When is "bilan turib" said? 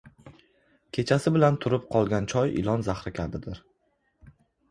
1.35-1.85